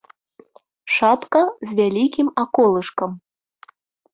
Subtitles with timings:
[0.95, 3.11] Шапка з вялікім аколышкам.